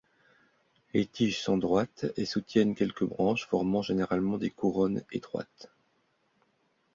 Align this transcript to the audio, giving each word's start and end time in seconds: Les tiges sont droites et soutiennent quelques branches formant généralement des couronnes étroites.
Les 0.95 1.05
tiges 1.05 1.39
sont 1.43 1.59
droites 1.59 2.07
et 2.17 2.25
soutiennent 2.25 2.73
quelques 2.73 3.03
branches 3.03 3.45
formant 3.45 3.83
généralement 3.83 4.39
des 4.39 4.49
couronnes 4.49 5.03
étroites. 5.11 5.71